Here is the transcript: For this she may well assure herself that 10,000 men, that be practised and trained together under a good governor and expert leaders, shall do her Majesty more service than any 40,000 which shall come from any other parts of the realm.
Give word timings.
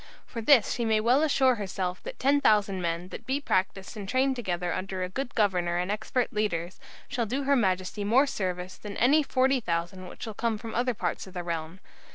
For 0.25 0.41
this 0.41 0.73
she 0.73 0.83
may 0.83 0.99
well 0.99 1.21
assure 1.21 1.53
herself 1.53 2.01
that 2.01 2.17
10,000 2.17 2.81
men, 2.81 3.09
that 3.09 3.27
be 3.27 3.39
practised 3.39 3.95
and 3.95 4.09
trained 4.09 4.35
together 4.35 4.73
under 4.73 5.03
a 5.03 5.09
good 5.09 5.35
governor 5.35 5.77
and 5.77 5.91
expert 5.91 6.33
leaders, 6.33 6.79
shall 7.07 7.27
do 7.27 7.43
her 7.43 7.55
Majesty 7.55 8.03
more 8.03 8.25
service 8.25 8.77
than 8.79 8.97
any 8.97 9.21
40,000 9.21 10.07
which 10.07 10.23
shall 10.23 10.33
come 10.33 10.57
from 10.57 10.71
any 10.71 10.79
other 10.79 10.95
parts 10.95 11.27
of 11.27 11.35
the 11.35 11.43
realm. 11.43 11.79